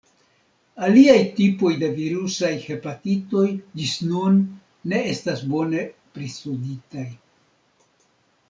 Aliaj 0.85 1.17
tipoj 1.39 1.69
de 1.83 1.89
virusaj 1.97 2.51
hepatitoj 2.63 3.45
ĝis 3.81 3.93
nun 4.13 4.41
ne 4.95 5.05
estas 5.13 5.45
bone 5.53 5.85
pristuditaj. 6.17 7.07